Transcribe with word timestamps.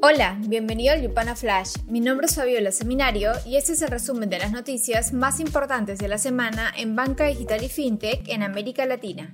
Hola, 0.00 0.38
bienvenido 0.46 0.94
al 0.94 1.02
Yupana 1.02 1.34
Flash. 1.34 1.74
Mi 1.86 2.00
nombre 2.00 2.26
es 2.26 2.36
Fabiola 2.36 2.70
Seminario 2.70 3.32
y 3.44 3.56
este 3.56 3.72
es 3.72 3.82
el 3.82 3.88
resumen 3.88 4.30
de 4.30 4.38
las 4.38 4.52
noticias 4.52 5.12
más 5.12 5.40
importantes 5.40 5.98
de 5.98 6.08
la 6.08 6.18
semana 6.18 6.72
en 6.76 6.94
banca 6.94 7.24
digital 7.24 7.62
y 7.64 7.68
fintech 7.68 8.28
en 8.28 8.42
América 8.42 8.86
Latina. 8.86 9.32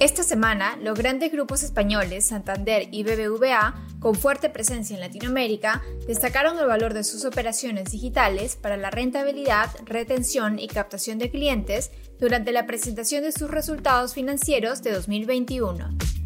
Esta 0.00 0.22
semana, 0.22 0.78
los 0.82 0.96
grandes 0.96 1.32
grupos 1.32 1.62
españoles 1.62 2.26
Santander 2.26 2.88
y 2.92 3.02
BBVA, 3.02 3.74
con 3.98 4.14
fuerte 4.14 4.48
presencia 4.48 4.94
en 4.94 5.00
Latinoamérica, 5.00 5.82
destacaron 6.06 6.58
el 6.58 6.66
valor 6.66 6.94
de 6.94 7.04
sus 7.04 7.24
operaciones 7.24 7.90
digitales 7.90 8.54
para 8.54 8.76
la 8.76 8.90
rentabilidad, 8.90 9.70
retención 9.86 10.58
y 10.58 10.68
captación 10.68 11.18
de 11.18 11.30
clientes 11.30 11.90
durante 12.20 12.52
la 12.52 12.66
presentación 12.66 13.24
de 13.24 13.32
sus 13.32 13.50
resultados 13.50 14.14
financieros 14.14 14.82
de 14.82 14.92
2021. 14.92 16.17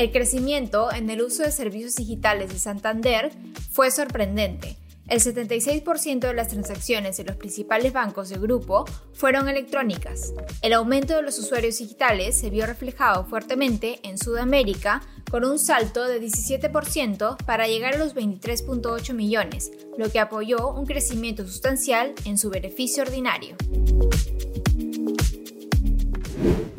El 0.00 0.12
crecimiento 0.12 0.90
en 0.90 1.10
el 1.10 1.20
uso 1.20 1.42
de 1.42 1.52
servicios 1.52 1.94
digitales 1.94 2.50
de 2.50 2.58
Santander 2.58 3.32
fue 3.70 3.90
sorprendente. 3.90 4.78
El 5.08 5.20
76% 5.20 6.20
de 6.20 6.32
las 6.32 6.48
transacciones 6.48 7.18
en 7.18 7.26
los 7.26 7.36
principales 7.36 7.92
bancos 7.92 8.30
del 8.30 8.40
grupo 8.40 8.86
fueron 9.12 9.50
electrónicas. 9.50 10.32
El 10.62 10.72
aumento 10.72 11.14
de 11.16 11.20
los 11.20 11.38
usuarios 11.38 11.76
digitales 11.76 12.34
se 12.34 12.48
vio 12.48 12.64
reflejado 12.64 13.26
fuertemente 13.26 14.00
en 14.02 14.16
Sudamérica 14.16 15.02
con 15.30 15.44
un 15.44 15.58
salto 15.58 16.08
de 16.08 16.18
17% 16.18 17.36
para 17.44 17.68
llegar 17.68 17.96
a 17.96 17.98
los 17.98 18.14
23.8 18.14 19.12
millones, 19.12 19.70
lo 19.98 20.10
que 20.10 20.18
apoyó 20.18 20.72
un 20.72 20.86
crecimiento 20.86 21.46
sustancial 21.46 22.14
en 22.24 22.38
su 22.38 22.48
beneficio 22.48 23.02
ordinario. 23.02 23.54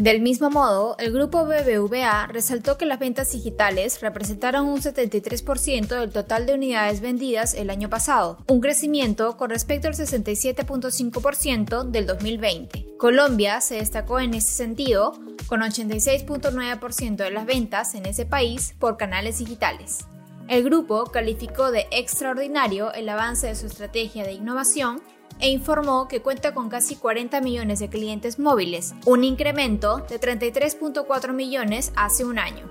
Del 0.02 0.20
mismo 0.20 0.50
modo, 0.50 0.96
el 0.98 1.14
grupo 1.14 1.46
BBVA 1.46 2.26
resaltó 2.26 2.76
que 2.76 2.88
las 2.88 2.98
ventas 2.98 3.34
digitales 3.34 4.02
representaron 4.02 4.66
un 4.66 4.82
73% 4.82 6.00
del 6.00 6.10
total 6.10 6.48
de 6.48 6.56
unidades 6.56 7.02
vendidas 7.02 7.54
el 7.54 7.70
año 7.70 7.88
pasado, 7.88 8.40
un 8.48 8.62
crecimiento 8.62 9.38
con 9.38 9.52
respecto 9.52 9.88
al 9.88 9.94
67.5% 9.94 11.84
del 11.84 12.08
2020. 12.08 12.88
Colombia 12.98 13.62
se 13.62 13.76
destacó 13.76 14.20
en 14.20 14.34
este 14.34 14.54
sentido, 14.54 15.14
con 15.46 15.62
86.9% 15.62 17.18
de 17.18 17.30
las 17.30 17.46
ventas 17.46 17.94
en 17.94 18.08
ese 18.08 18.26
país 18.26 18.74
por 18.80 18.98
canales 18.98 19.38
digitales. 19.38 20.00
El 20.48 20.64
grupo 20.64 21.06
calificó 21.12 21.70
de 21.70 21.86
extraordinario 21.92 22.92
el 22.94 23.08
avance 23.08 23.46
de 23.46 23.56
su 23.56 23.68
estrategia 23.68 24.24
de 24.24 24.34
innovación 24.34 25.00
e 25.42 25.50
informó 25.50 26.08
que 26.08 26.22
cuenta 26.22 26.54
con 26.54 26.70
casi 26.70 26.96
40 26.96 27.42
millones 27.42 27.80
de 27.80 27.90
clientes 27.90 28.40
móviles, 28.40 28.94
un 29.06 29.24
incremento 29.24 29.98
de 30.10 30.20
33.4 30.20 31.34
millones 31.34 31.92
hace 31.96 32.24
un 32.24 32.40
año. 32.40 32.70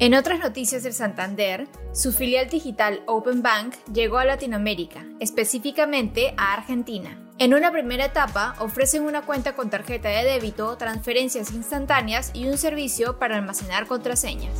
En 0.00 0.14
otras 0.14 0.40
noticias 0.40 0.82
del 0.82 0.94
Santander, 0.94 1.68
su 1.92 2.12
filial 2.12 2.48
digital 2.48 3.02
Open 3.06 3.42
Bank 3.42 3.74
llegó 3.92 4.16
a 4.16 4.24
Latinoamérica, 4.24 5.04
específicamente 5.20 6.32
a 6.38 6.54
Argentina. 6.54 7.18
En 7.38 7.54
una 7.54 7.70
primera 7.70 8.06
etapa 8.06 8.54
ofrecen 8.60 9.02
una 9.02 9.22
cuenta 9.22 9.54
con 9.54 9.70
tarjeta 9.70 10.08
de 10.08 10.24
débito, 10.24 10.76
transferencias 10.76 11.52
instantáneas 11.52 12.30
y 12.32 12.46
un 12.46 12.58
servicio 12.58 13.18
para 13.18 13.36
almacenar 13.36 13.86
contraseñas. 13.86 14.58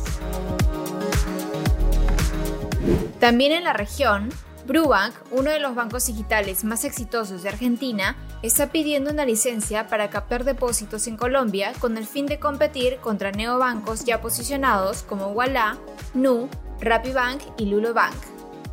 También 3.21 3.51
en 3.51 3.65
la 3.65 3.73
región, 3.73 4.29
Brubank, 4.65 5.13
uno 5.29 5.51
de 5.51 5.59
los 5.59 5.75
bancos 5.75 6.07
digitales 6.07 6.63
más 6.63 6.83
exitosos 6.83 7.43
de 7.43 7.49
Argentina, 7.49 8.17
está 8.41 8.71
pidiendo 8.71 9.11
una 9.11 9.25
licencia 9.25 9.85
para 9.85 10.09
captar 10.09 10.43
depósitos 10.43 11.05
en 11.05 11.17
Colombia 11.17 11.71
con 11.77 11.97
el 11.97 12.07
fin 12.07 12.25
de 12.25 12.39
competir 12.39 12.97
contra 12.97 13.31
neobancos 13.31 14.05
ya 14.05 14.21
posicionados 14.21 15.03
como 15.03 15.27
Walla, 15.27 15.77
Nu, 16.15 16.49
Rapibank 16.79 17.43
y 17.59 17.65
Lulobank. 17.65 18.15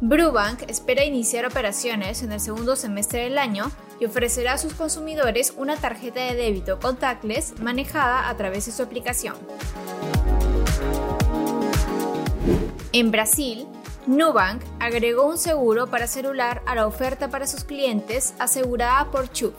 Brubank 0.01 0.63
espera 0.67 1.05
iniciar 1.05 1.45
operaciones 1.45 2.23
en 2.23 2.33
el 2.33 2.41
segundo 2.41 2.75
semestre 2.75 3.25
del 3.25 3.37
año 3.37 3.71
y 4.01 4.07
ofrecerá 4.07 4.55
a 4.55 4.59
sus 4.59 4.73
consumidores 4.73 5.53
una 5.59 5.77
tarjeta 5.77 6.21
de 6.21 6.35
débito 6.35 6.81
contactless 6.81 7.61
manejada 7.61 8.31
a 8.31 8.37
través 8.39 8.65
de 8.65 8.73
su 8.73 8.83
aplicación. 8.83 9.35
En 12.93 13.11
Brasil, 13.11 13.69
Nubank 14.09 14.63
agregó 14.81 15.27
un 15.27 15.37
seguro 15.37 15.89
para 15.89 16.07
celular 16.07 16.63
a 16.65 16.75
la 16.75 16.87
oferta 16.87 17.29
para 17.29 17.47
sus 17.47 17.65
clientes 17.65 18.33
asegurada 18.39 19.11
por 19.11 19.31
Chubb. 19.31 19.53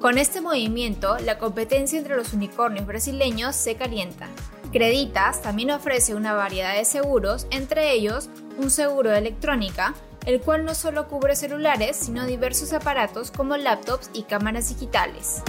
Con 0.00 0.18
este 0.18 0.40
movimiento, 0.40 1.18
la 1.18 1.38
competencia 1.38 1.98
entre 1.98 2.14
los 2.14 2.32
unicornios 2.32 2.86
brasileños 2.86 3.56
se 3.56 3.74
calienta. 3.74 4.28
Creditas 4.70 5.42
también 5.42 5.72
ofrece 5.72 6.14
una 6.14 6.34
variedad 6.34 6.76
de 6.76 6.84
seguros, 6.84 7.48
entre 7.50 7.90
ellos 7.90 8.30
un 8.56 8.70
seguro 8.70 9.10
de 9.10 9.18
electrónica, 9.18 9.94
el 10.26 10.40
cual 10.40 10.64
no 10.64 10.76
solo 10.76 11.08
cubre 11.08 11.34
celulares, 11.34 11.96
sino 11.96 12.24
diversos 12.24 12.72
aparatos 12.72 13.32
como 13.32 13.56
laptops 13.56 14.10
y 14.12 14.22
cámaras 14.22 14.68
digitales. 14.68 15.42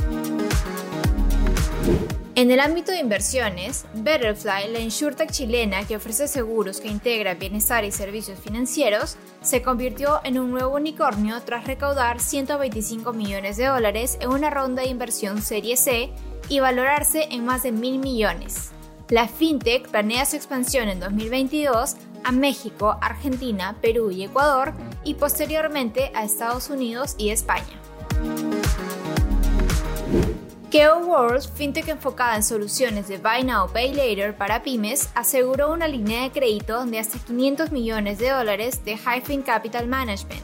En 2.39 2.51
el 2.51 2.61
ámbito 2.61 2.93
de 2.93 2.99
inversiones, 2.99 3.83
Betterfly, 3.95 4.71
la 4.71 4.79
insurtech 4.79 5.29
chilena 5.29 5.85
que 5.85 5.97
ofrece 5.97 6.25
seguros 6.25 6.79
que 6.79 6.87
integra 6.87 7.33
bienestar 7.33 7.83
y 7.83 7.91
servicios 7.91 8.39
financieros, 8.39 9.17
se 9.41 9.61
convirtió 9.61 10.21
en 10.23 10.39
un 10.39 10.49
nuevo 10.49 10.77
unicornio 10.77 11.41
tras 11.41 11.65
recaudar 11.65 12.21
125 12.21 13.11
millones 13.11 13.57
de 13.57 13.65
dólares 13.65 14.17
en 14.21 14.29
una 14.29 14.49
ronda 14.49 14.83
de 14.83 14.87
inversión 14.87 15.41
Serie 15.41 15.75
C 15.75 16.11
y 16.47 16.61
valorarse 16.61 17.27
en 17.29 17.43
más 17.43 17.63
de 17.63 17.73
mil 17.73 17.99
millones. 17.99 18.71
La 19.09 19.27
fintech 19.27 19.89
planea 19.89 20.25
su 20.25 20.37
expansión 20.37 20.87
en 20.87 21.01
2022 21.01 21.97
a 22.23 22.31
México, 22.31 22.97
Argentina, 23.01 23.75
Perú 23.81 24.11
y 24.11 24.23
Ecuador 24.23 24.71
y 25.03 25.15
posteriormente 25.15 26.09
a 26.15 26.23
Estados 26.23 26.69
Unidos 26.69 27.15
y 27.17 27.31
España. 27.31 27.81
Keo 30.71 30.99
World, 30.99 31.49
fintech 31.55 31.87
enfocada 31.87 32.35
en 32.35 32.43
soluciones 32.43 33.07
de 33.07 33.17
Buy 33.17 33.43
Now 33.43 33.71
Pay 33.73 33.91
Later 33.95 34.35
para 34.35 34.61
pymes, 34.61 35.09
aseguró 35.15 35.73
una 35.73 35.87
línea 35.87 36.21
de 36.21 36.31
crédito 36.31 36.85
de 36.85 36.99
hasta 36.99 37.17
500 37.17 37.71
millones 37.71 38.19
de 38.19 38.29
dólares 38.29 38.85
de 38.85 38.95
Hyphen 38.95 39.41
Capital 39.41 39.87
Management. 39.87 40.43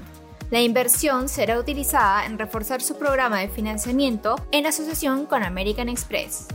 La 0.50 0.62
inversión 0.62 1.30
será 1.30 1.60
utilizada 1.60 2.26
en 2.26 2.40
reforzar 2.40 2.82
su 2.82 2.98
programa 2.98 3.40
de 3.40 3.50
financiamiento 3.50 4.36
en 4.52 4.66
asociación 4.66 5.28
con 5.28 5.44
American 5.44 5.90
Express. 5.90 6.48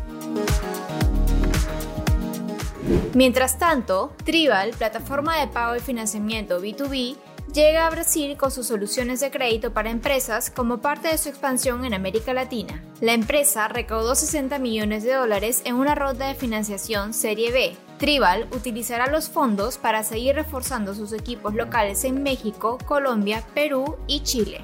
Mientras 3.15 3.57
tanto, 3.57 4.13
Tribal, 4.25 4.71
plataforma 4.71 5.39
de 5.39 5.47
pago 5.47 5.77
y 5.77 5.81
financiamiento 5.81 6.61
B2B, 6.61 7.17
llega 7.53 7.87
a 7.87 7.91
Brasil 7.91 8.37
con 8.37 8.51
sus 8.51 8.67
soluciones 8.67 9.21
de 9.21 9.31
crédito 9.31 9.73
para 9.73 9.91
empresas 9.91 10.51
como 10.51 10.79
parte 10.79 11.09
de 11.09 11.19
su 11.19 11.29
expansión 11.29 11.85
en 11.85 11.95
América 11.95 12.33
Latina. 12.33 12.83
La 13.01 13.13
empresa 13.13 13.69
recaudó 13.69 14.15
60 14.15 14.59
millones 14.59 15.03
de 15.05 15.15
dólares 15.15 15.63
en 15.65 15.77
una 15.77 15.95
ronda 15.95 16.29
de 16.29 16.35
financiación 16.35 17.15
Serie 17.15 17.51
B. 17.51 17.77
Tribal 17.99 18.49
utilizará 18.53 19.09
los 19.09 19.29
fondos 19.29 19.79
para 19.79 20.05
seguir 20.05 20.35
reforzando 20.35 20.95
sus 20.95 21.13
equipos 21.13 21.55
locales 21.55 22.05
en 22.05 22.23
México, 22.23 22.79
Colombia, 22.87 23.45
Perú 23.55 23.97
y 24.07 24.23
Chile. 24.23 24.63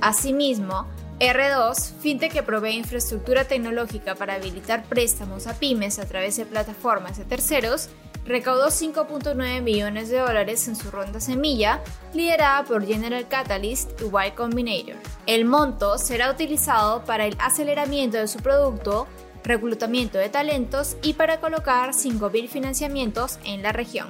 Asimismo, 0.00 0.86
R2, 1.20 1.92
fintech 2.00 2.32
que 2.32 2.42
provee 2.42 2.76
infraestructura 2.76 3.44
tecnológica 3.44 4.14
para 4.14 4.34
habilitar 4.34 4.84
préstamos 4.84 5.46
a 5.46 5.58
pymes 5.58 5.98
a 5.98 6.06
través 6.06 6.36
de 6.36 6.46
plataformas 6.46 7.18
de 7.18 7.24
terceros, 7.24 7.90
recaudó 8.30 8.68
5.9 8.68 9.60
millones 9.60 10.08
de 10.08 10.18
dólares 10.18 10.68
en 10.68 10.76
su 10.76 10.90
ronda 10.90 11.20
semilla, 11.20 11.82
liderada 12.14 12.64
por 12.64 12.86
General 12.86 13.26
Catalyst 13.26 14.00
y 14.00 14.04
Y 14.04 14.30
Combinator. 14.32 14.94
El 15.26 15.44
monto 15.44 15.98
será 15.98 16.30
utilizado 16.30 17.04
para 17.04 17.26
el 17.26 17.36
aceleramiento 17.40 18.18
de 18.18 18.28
su 18.28 18.38
producto, 18.38 19.08
reclutamiento 19.42 20.18
de 20.18 20.28
talentos 20.28 20.96
y 21.02 21.14
para 21.14 21.40
colocar 21.40 21.90
5.000 21.90 22.48
financiamientos 22.48 23.38
en 23.44 23.62
la 23.62 23.72
región. 23.72 24.08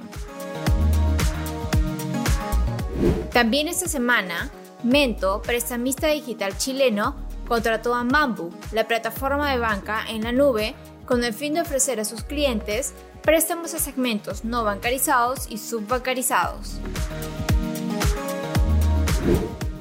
También 3.33 3.67
esta 3.67 3.87
semana, 3.87 4.51
Mento, 4.83 5.41
prestamista 5.41 6.07
digital 6.07 6.57
chileno, 6.57 7.15
contrató 7.47 7.95
a 7.95 8.03
Mambu, 8.03 8.51
la 8.71 8.87
plataforma 8.87 9.51
de 9.51 9.57
banca 9.57 10.05
en 10.07 10.23
la 10.23 10.31
nube, 10.31 10.75
con 11.05 11.23
el 11.23 11.33
fin 11.33 11.55
de 11.55 11.61
ofrecer 11.61 11.99
a 11.99 12.05
sus 12.05 12.23
clientes 12.23 12.93
préstamos 13.23 13.73
a 13.73 13.79
segmentos 13.79 14.43
no 14.43 14.63
bancarizados 14.63 15.47
y 15.49 15.57
subbancarizados. 15.57 16.79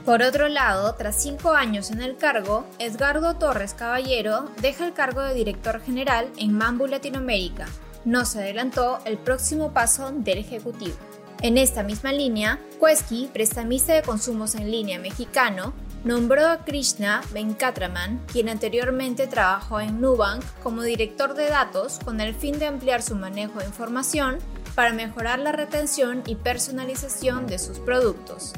Por 0.04 0.22
otro 0.22 0.48
lado, 0.48 0.94
tras 0.96 1.22
cinco 1.22 1.52
años 1.52 1.90
en 1.90 2.02
el 2.02 2.16
cargo, 2.16 2.66
Edgardo 2.78 3.36
Torres 3.36 3.74
Caballero 3.74 4.50
deja 4.60 4.86
el 4.86 4.92
cargo 4.92 5.22
de 5.22 5.34
director 5.34 5.80
general 5.80 6.28
en 6.36 6.52
Mambu 6.52 6.86
Latinoamérica. 6.86 7.66
No 8.04 8.24
se 8.24 8.40
adelantó 8.40 8.98
el 9.04 9.18
próximo 9.18 9.72
paso 9.72 10.10
del 10.10 10.38
Ejecutivo. 10.38 10.96
En 11.42 11.58
esta 11.58 11.82
misma 11.82 12.12
línea, 12.12 12.58
Quesky, 12.84 13.30
prestamista 13.32 13.94
de 13.94 14.02
consumos 14.02 14.54
en 14.54 14.70
línea 14.70 14.98
mexicano, 14.98 15.72
nombró 16.04 16.48
a 16.48 16.64
Krishna 16.64 17.22
Venkatraman, 17.32 18.20
quien 18.32 18.48
anteriormente 18.48 19.26
trabajó 19.26 19.80
en 19.80 20.00
Nubank 20.00 20.42
como 20.62 20.82
director 20.82 21.34
de 21.34 21.48
datos 21.48 21.98
con 22.04 22.20
el 22.20 22.34
fin 22.34 22.58
de 22.58 22.66
ampliar 22.66 23.02
su 23.02 23.14
manejo 23.14 23.58
de 23.58 23.66
información 23.66 24.38
para 24.74 24.92
mejorar 24.92 25.38
la 25.38 25.52
retención 25.52 26.22
y 26.26 26.36
personalización 26.36 27.46
de 27.46 27.58
sus 27.58 27.78
productos. 27.78 28.52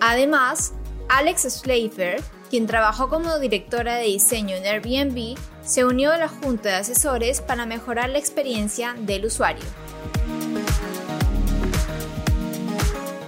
Además, 0.00 0.72
Alex 1.08 1.42
Schleifer, 1.48 2.22
quien 2.50 2.66
trabajó 2.66 3.08
como 3.08 3.38
directora 3.38 3.96
de 3.96 4.04
diseño 4.04 4.56
en 4.56 4.64
Airbnb, 4.64 5.38
se 5.64 5.84
unió 5.84 6.12
a 6.12 6.18
la 6.18 6.28
junta 6.28 6.70
de 6.70 6.74
asesores 6.76 7.40
para 7.40 7.66
mejorar 7.66 8.10
la 8.10 8.18
experiencia 8.18 8.94
del 8.98 9.26
usuario. 9.26 9.64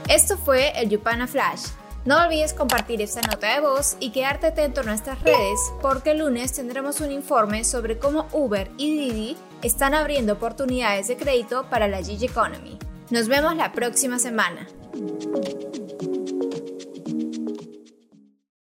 Esto 0.09 0.37
fue 0.37 0.73
el 0.81 0.89
Yupana 0.89 1.27
Flash. 1.27 1.67
No 2.06 2.17
olvides 2.17 2.55
compartir 2.55 3.02
esta 3.02 3.20
nota 3.20 3.55
de 3.55 3.61
voz 3.61 3.97
y 4.00 4.11
quedarte 4.11 4.47
atento 4.47 4.81
a 4.81 4.85
nuestras 4.85 5.20
redes 5.23 5.61
porque 5.82 6.12
el 6.12 6.19
lunes 6.20 6.50
tendremos 6.52 7.02
un 7.02 7.12
informe 7.12 7.62
sobre 7.62 7.99
cómo 7.99 8.26
Uber 8.32 8.70
y 8.79 8.97
Didi 8.97 9.37
están 9.61 9.93
abriendo 9.93 10.32
oportunidades 10.32 11.08
de 11.08 11.19
crédito 11.19 11.67
para 11.69 11.88
la 11.88 12.02
Gig 12.02 12.25
Economy. 12.25 12.79
Nos 13.11 13.29
vemos 13.29 13.55
la 13.55 13.73
próxima 13.73 14.19
semana. 14.19 14.67